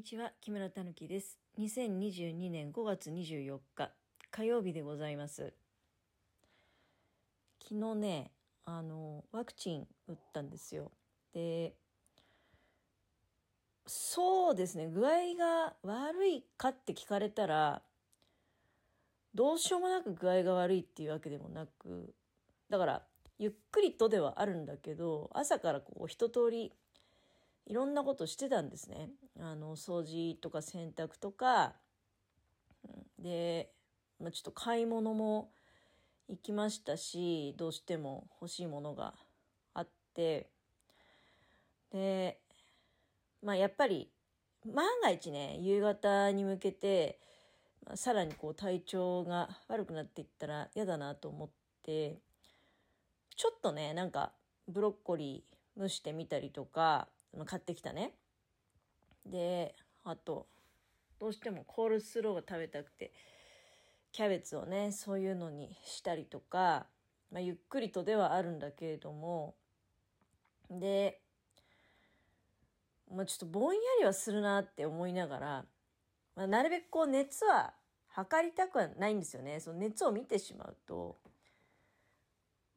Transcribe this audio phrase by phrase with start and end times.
[0.00, 1.38] にちは、木村たぬきです。
[1.58, 3.92] 2022年5月24日、
[4.30, 5.52] 火曜日でございます。
[7.62, 8.30] 昨日ね、
[8.64, 10.90] あの、ワクチン打ったんですよ。
[11.34, 11.74] で、
[13.86, 17.82] そうですね、具合が悪いかって聞かれたら、
[19.34, 22.14] どうしようもなく具合が悪いっていうわけでもなく、
[22.70, 23.02] だから、
[23.38, 26.72] ゆっくりとではあるんだけど、朝からこう一通り
[27.66, 29.10] いろんなことしてたんですね。
[29.38, 31.74] あの、掃除とか洗濯とか、
[33.18, 33.70] で、
[34.18, 35.50] まあ、ちょっと買い物も
[36.28, 39.14] 行きましたし、どうしても欲しいものが
[39.74, 40.48] あって、
[41.92, 42.38] で、
[43.42, 44.10] まあやっぱり、
[44.64, 47.18] 万が一ね、夕方に向けて、
[47.84, 51.48] まあさらにこう体調が悪くなっていったら嫌だなと思っ
[51.82, 52.18] て、
[53.36, 54.32] ちょっとね、なんか
[54.68, 57.08] ブロッコリー蒸してみたりとか、
[57.46, 58.14] 買ってきたね。
[59.26, 60.46] で、あと、
[61.18, 63.12] どうしてもコールスローが食べたくて、
[64.12, 66.86] キャベツをね、そういうのにしたりとか、
[67.30, 69.54] まあ、ゆっくりとではあるんだけれども、
[70.70, 71.20] で、
[73.14, 75.64] まあ、ちょっとぼんやりはするなって思いながら、
[76.36, 77.74] まあ、なるべくこう熱は
[78.08, 79.60] 測りたくはないんですよね。
[79.60, 81.18] その熱を見てしまうと、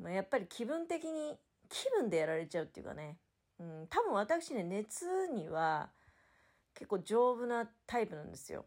[0.00, 1.38] まあ、やっぱり気分的に
[1.68, 3.18] 気分でやられちゃうっていうかね、
[3.60, 5.90] うん、多分私ね、熱には
[6.74, 8.66] 結構丈夫なタイプなんですよ。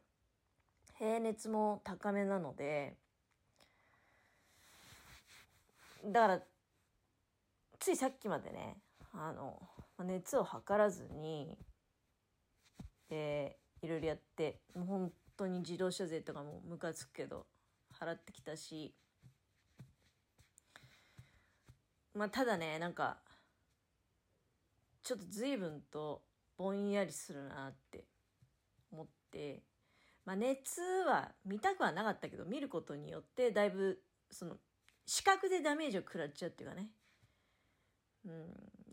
[0.98, 2.96] 平熱も高めなので、
[6.04, 6.42] だから、
[7.80, 8.78] ついさっきまでね、
[9.14, 9.62] あの、
[10.00, 11.58] 熱を測らずに、
[13.10, 17.46] で、いろいろやって、もう本当に自動車税とかもムカつくけど、
[18.00, 18.94] 払ってきたし、
[22.14, 23.18] まあ、ただね、なんか、
[25.12, 26.22] ちょっと随分と
[26.58, 28.06] ぼんやりするなって
[28.94, 29.62] 思って、
[30.24, 34.56] まあ、熱は見たくはなかったけど、見ることによってだいぶ、その、
[35.06, 36.92] 視覚でダメージを食らっちゃうっていうかね。
[38.24, 38.32] うん、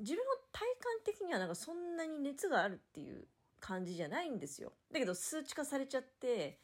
[0.01, 3.29] 自分の体感的にはなんかそんなに熱があるっていう
[3.61, 4.73] 感じじゃないんですよ。
[4.93, 6.59] だけど数値化されちゃって、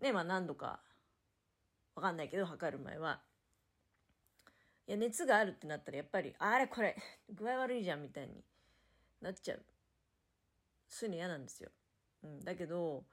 [0.00, 0.80] ね、まあ何度か、
[1.94, 3.20] わかんないけど測る前は、
[4.86, 6.96] いや、熱があるってなったらやっぱり、あれこれ、
[7.34, 8.44] 具合悪いじゃんみたいに
[9.20, 9.62] なっちゃう。
[10.88, 11.70] そういうの嫌なんですよ。
[12.22, 13.04] うん、だけど、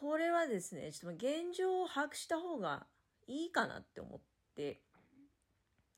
[0.00, 2.86] これはですね、ちょっと現状を把握した方が
[3.26, 4.20] いいかなって思っ
[4.54, 4.80] て、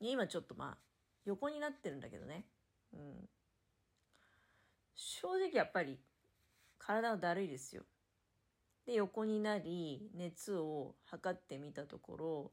[0.01, 0.79] 今ちょっとまあ、
[1.25, 2.47] 横になってるんだけどね。
[2.93, 3.29] うん。
[4.95, 5.99] 正直やっぱり、
[6.79, 7.85] 体はだるいですよ。
[8.87, 12.53] で、横になり、熱を測ってみたところ、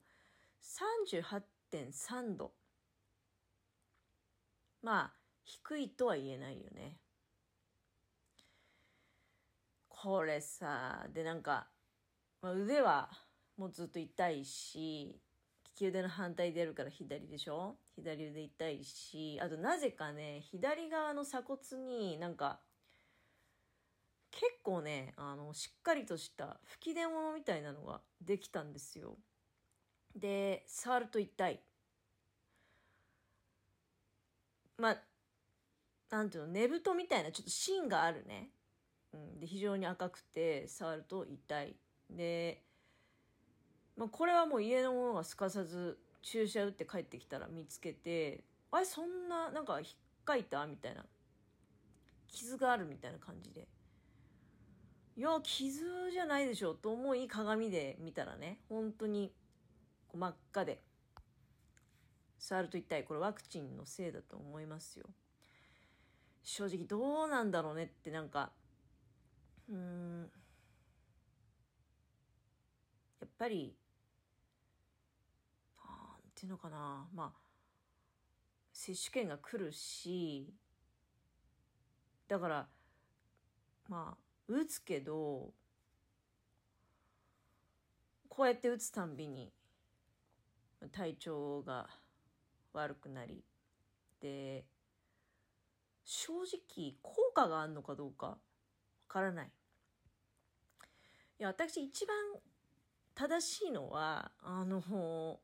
[0.62, 1.41] 38
[1.72, 2.53] 38.3度。
[4.81, 5.13] まあ、
[5.44, 6.97] 低いとは言えないよね。
[9.88, 11.67] これさ、でなんか、
[12.41, 13.09] まあ、腕は
[13.57, 15.19] もうずっと痛いし、
[15.66, 17.78] 利き腕の反対でやるから左でしょ？
[17.95, 22.61] 左腕痛いし、あとなぜかね、左側の鎖骨になんか、
[24.31, 29.17] 結構ね、あの、しっかりとした吹き出物みたいなのができたんですよ。
[30.17, 31.59] で、触ると痛い。
[34.78, 34.97] まあ、
[36.09, 38.50] なんていうの、寝太みたいなちょっと芯があるね。
[39.13, 41.75] うん、で、非常に赤くて、触ると痛い。
[42.09, 42.63] で、
[43.95, 49.89] まあ、これはもう家の者がすかさず注射打って帰ってきたら見つけて、あれ、そんな、なんか、引っ
[50.25, 51.05] かいたみたいな。
[52.28, 53.67] 傷があるみたいな感じで。
[55.16, 59.34] いや、傷じゃないでしょ、と思い鏡で見たらね、本当に
[60.17, 60.81] 真っ赤で、
[62.39, 63.03] 触ると痛い。
[63.03, 65.05] これワクチンのせいだと思いますよ。
[66.44, 68.51] 正直どうなんだろうねってなんか、
[69.69, 70.31] うーん、
[73.19, 73.75] やっぱり、
[75.85, 77.47] なんていうのかな、まあ、
[78.72, 80.53] 接種券が来るし、
[82.28, 82.67] だから、
[83.89, 84.17] まあ、
[84.47, 85.53] 打つけど、
[88.29, 89.52] こうやって打つたんびに、
[90.91, 91.90] 体調が
[92.74, 93.44] 悪くなり、
[94.22, 94.66] で、
[96.03, 98.38] 正直効果があるのかどうかわ
[99.08, 99.52] からない。
[101.40, 102.16] いや、私一番
[103.14, 105.40] 正しいのは、あの、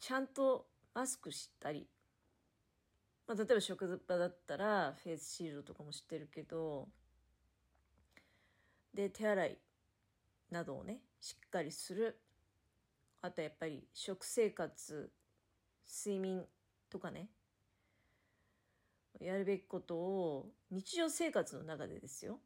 [0.00, 1.88] ちゃんとマスクしたり、
[3.26, 6.88] まあ、例えば職場だったらフェイスシールドとかもしてるけど、
[8.92, 9.58] で、手洗い
[10.50, 12.20] などをね、しっかりする。
[13.22, 15.12] あとやっぱり食生活、
[15.86, 16.44] 睡眠
[16.90, 17.28] とかね、
[19.20, 22.40] やるべきことを日常生活の中でですよ。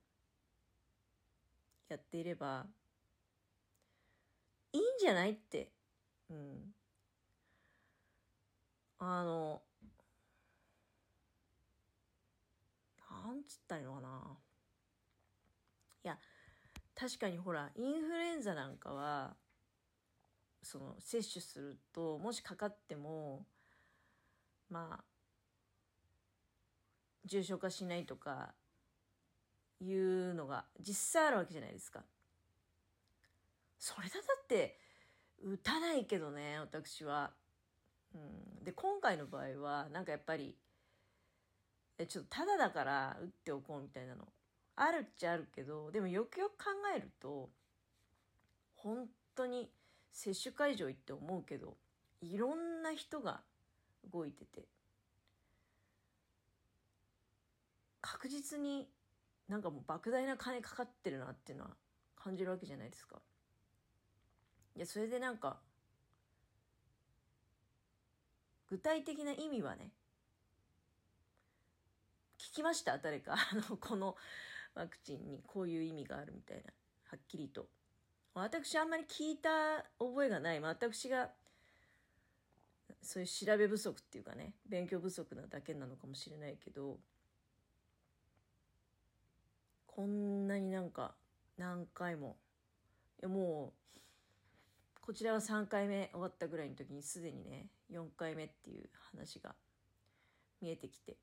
[1.88, 2.66] やっていれば
[4.72, 5.72] いいんじゃないって。
[6.30, 6.74] うん。
[8.98, 9.62] あの
[13.26, 14.38] なんつったらいいのかな。
[16.04, 16.18] いや
[16.94, 19.36] 確かにほらインフルエンザなんかは
[20.66, 23.46] その接種するともしかかっても
[24.68, 25.04] まあ
[27.24, 28.52] 重症化しないとか
[29.80, 32.02] いうのが実際あるわけじゃないですか。
[33.78, 34.78] それだって
[35.42, 37.30] 打たないけどね私は。
[38.14, 40.56] うん、で今回の場合はなんかやっぱり
[41.98, 44.26] えちょっとただだから打っておこうみたいなの
[44.76, 47.50] あるっちゃあるけどでもよくよく考えると
[48.76, 49.70] 本当に
[50.16, 51.76] 接種会場行って思うけど
[52.22, 53.42] いろんな人が
[54.10, 54.66] 動いてて
[58.00, 58.88] 確実に
[59.46, 61.70] なんかもう莫大な金かかってるなっていうのは
[62.16, 63.20] 感じるわけじゃないですか。
[64.74, 65.58] いやそれでなんか
[68.68, 69.90] 具体的な意味はね
[72.38, 72.96] 聞きました？
[72.96, 73.34] 誰か？
[73.52, 74.16] あのこの
[74.74, 76.72] ワクチンにこういう意味があるみたいな。
[77.04, 77.68] はっきりと。
[78.38, 79.48] 私あんまり聞いた
[79.98, 80.60] 覚えがない。
[80.60, 81.30] 私が
[83.00, 86.98] そういう調べ不足っていうかね勉強不足なだけなのかもしれないけど
[89.86, 91.14] こんなになんか
[91.56, 92.36] 何回も
[93.20, 94.00] いやもう
[95.00, 99.54] こちらは3回目終わったぐらいの時にすでにね4回目っていう話が
[100.60, 101.16] 見えてきて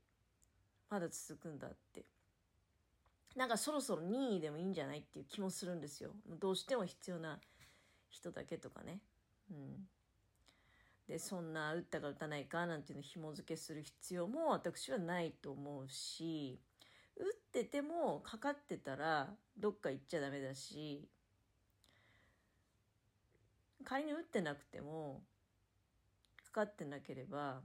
[0.90, 2.13] まだ続くんだって。
[3.36, 6.12] なんかそろそろ任意でもいいんじゃないっていう気もするんですよ。
[6.40, 7.40] どうしても必要な
[8.10, 9.00] 人だけとかね。
[9.50, 9.88] うん。
[11.08, 16.60] でそんな打ったか打たないかなんていうの紐付けする必要も私はないと思うし
[17.18, 21.08] 打っててもかかってたらどっか行っちゃダメだし
[23.84, 25.22] 仮に打ってなくても
[26.46, 27.62] かかってなければ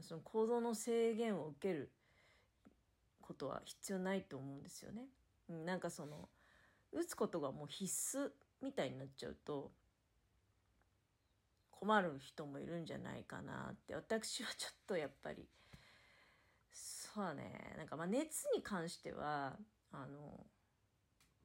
[0.00, 1.90] その行動の制限を受ける
[3.26, 5.08] ことは必要ないと思うんですよね。
[5.48, 6.28] なんかその
[6.92, 8.30] 打つことがもう必須
[8.62, 9.72] みたいになっちゃうと
[11.70, 15.46] 困る人もいるんじゃないかなって私はちょっとやっぱり
[16.72, 19.56] そうだねなんかまあ熱に関しては
[19.92, 20.46] あの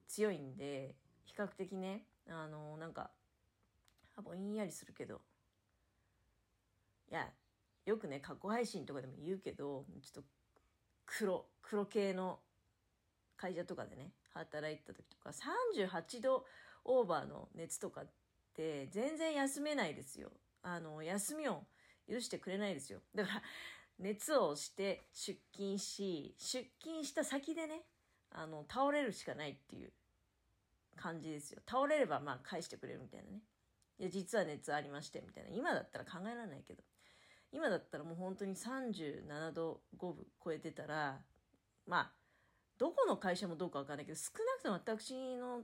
[0.07, 0.95] 強いんで
[1.25, 3.11] 比較的ねあのなんか
[4.23, 5.21] ぼんやりするけど
[7.09, 7.27] いや
[7.85, 10.29] よくね過去配信とかでも言うけどちょっと
[11.17, 12.39] 黒黒系の
[13.35, 16.45] 会社とかでね働いた時とか38度
[16.85, 18.05] オーバーの熱とかっ
[18.55, 20.29] て全然休めないですよ。
[20.63, 21.63] あの休みを
[22.09, 22.99] 許してくれないですよ。
[23.13, 23.41] だから
[23.99, 27.81] 熱をして出勤し出勤した先でね
[28.31, 29.91] あの倒れるしかないっていう
[30.95, 31.61] 感じですよ。
[31.69, 33.41] 倒れればまあ返してくれるみたいなね。
[33.99, 35.49] いや実は熱ありましてみたいな。
[35.49, 36.83] 今だったら考えられないけど。
[37.51, 41.19] 今だったらもう本当に37度5分超えてたら
[41.87, 42.11] まあ
[42.77, 45.61] どこの会社もどうかわかんないけど少なくとも私の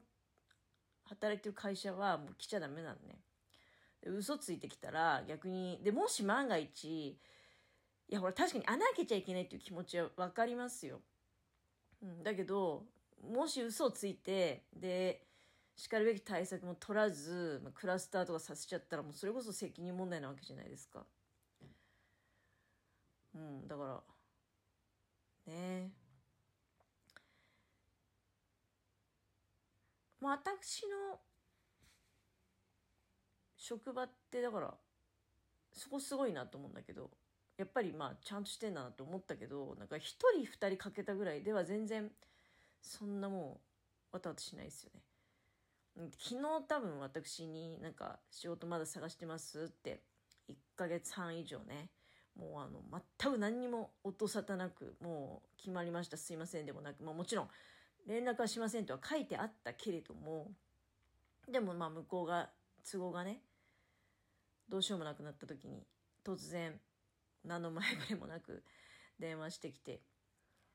[1.06, 3.20] 働いてる会社はもう来ちゃダメなのね。
[4.06, 7.18] 嘘ついてきたら逆にでもし万が一い
[8.10, 11.02] やほら確かに穴開けちゃいけないっていう気持ちは分かりますよ。
[12.04, 12.86] うん、だけど
[13.22, 15.24] もし嘘をついてで
[15.76, 21.06] しかるべき対策も取らず、まあ、クラスターとかさせちゃったらもうそれこそ責任問題なわけじゃないですか。
[23.38, 23.84] うん、だか
[25.46, 25.92] らね
[30.20, 31.20] まあ私の
[33.56, 34.74] 職場ってだから
[35.72, 37.12] そこすごいなと思うんだけど
[37.58, 42.10] やっぱりまあちゃんとしてんだなと思ったけどなんか1人2人かけたぐらいでは全然
[42.82, 43.60] そんなも
[44.12, 45.02] うわたわたしないですよね。
[46.20, 50.04] 昨日多分私になんか仕事まだ探してますって
[50.48, 51.90] 1ヶ月半以上ね
[52.38, 52.82] もうあの
[53.20, 56.18] 全く何にも音沙汰なくもう決まりました。
[56.18, 57.50] すいませんでもなく、まあ、もちろん
[58.06, 60.52] 連絡はしませんとは書いてあったけれども
[61.52, 62.50] でもまあ向こうが
[62.90, 63.42] 都合がね
[64.70, 65.86] どうしようもなくなった時に
[66.24, 66.80] 突然
[67.44, 68.64] 何の前触れもなく
[69.20, 70.02] 電話してきて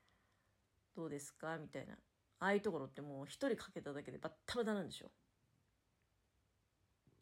[0.97, 1.95] 「どうですか?」みたいな。
[2.41, 5.13] ああいうところってもう一人かけただけでバッタバタなんでしょ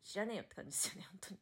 [0.03, 1.41] 知らねえよって感じですよね本当に。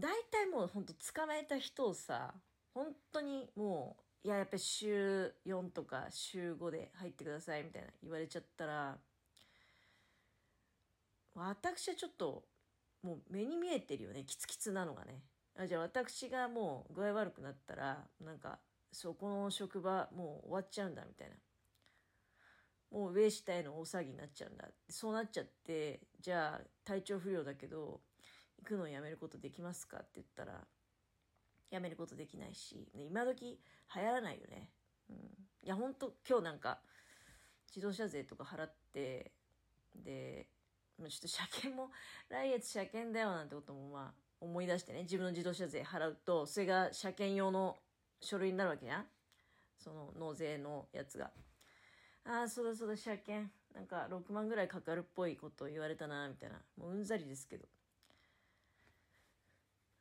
[0.00, 2.34] 大体もうほんと捕まえた人をさ
[2.74, 8.98] 本当にもういややっぱり週4とか週5で入ってくださいみたいな言われちゃったら
[11.34, 12.42] 私はちょっと
[13.02, 14.24] もう目に見えてるよね。
[14.26, 15.22] キツキツなのがね。
[15.56, 18.58] あじゃあ私がもう具合悪くなったらなんか
[18.92, 21.36] そこの職場もう終わっちゃうんだみたいな。
[22.90, 24.64] もう上下への大騒ぎになっちゃうんだ。
[24.88, 28.00] そうなっちゃってじゃあ体調不良だけど
[28.58, 30.60] 行くのをやめることできますかって言ったら
[31.70, 33.58] やめることできないし、ね、今時
[33.94, 34.70] 流行らないよね、
[35.10, 35.20] うん、い
[35.64, 36.78] やほんと今日なんか
[37.68, 39.32] 自動車税とか払って
[39.94, 40.48] で
[40.98, 41.90] ちょっと車検も
[42.28, 47.78] 来月車検だよなんてこともまあ思い出してね自分の自動車税払うとそれが車検用の
[48.20, 49.06] 書類になるわけじゃん
[49.78, 51.30] その納税のやつが。
[52.24, 53.50] ああそうだそうだ車検。
[53.74, 56.60] なんか6万ぐらいかかるっぽいことを言われたなみたいな。
[56.76, 57.66] もううんざりですけど。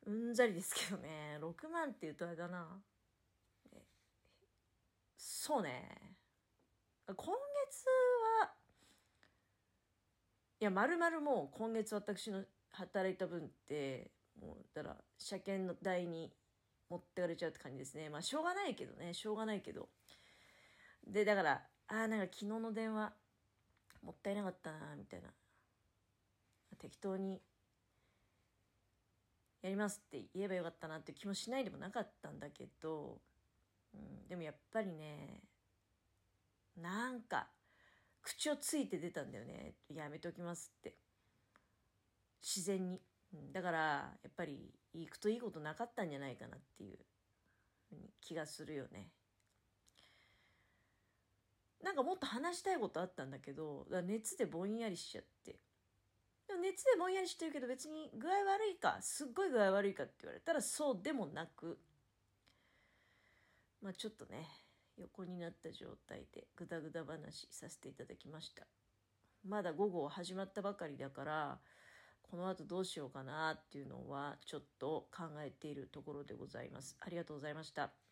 [0.07, 1.37] うんざりですけどね。
[1.43, 2.81] 6万って言うとあれだな。
[5.17, 6.15] そうね。
[7.07, 7.85] 今月
[8.41, 8.53] は
[10.59, 16.33] いやまるまるもう今月私の働いた分ってもうだから車検の代に
[16.89, 18.09] 持ってかれちゃうって感じですね。
[18.09, 19.13] まあしょうがないけどね。
[19.13, 19.89] しょうがないけど。
[21.05, 23.13] でだからああなんか昨日の電話
[24.01, 25.33] もったいなかったなみたいな。
[26.77, 27.41] 適当に
[29.67, 33.19] やりますって言えばよかったなって気もしないでもなかったんだけど、
[33.93, 35.41] うん、でもやっぱりね
[36.81, 37.47] なんか
[38.21, 39.75] 口をついて出たんだよね。
[39.93, 40.95] やめておきますって。
[42.41, 43.01] 自然に、
[43.33, 46.97] うん、だからやっぱり行くといいことなかったんじゃないかなっていう
[48.21, 49.11] 気がするよね。
[51.83, 55.59] なんかもっと話したいことあったんだけど熱でぼんやりしちゃって。
[56.57, 61.77] 熱でぼんやりしてるけど別に具合悪いかすっごい具合悪いかって言われたらそうでもなく
[63.81, 64.47] まあちょっとね
[64.97, 68.65] 横になった状態でぐだぐだ話させていただきました。
[69.47, 71.59] まだ午後始まったばかりだから
[72.23, 76.97] この後どうしようかなっていうのはちょっと考えているところでございます。
[76.99, 78.06] ありがとうございました。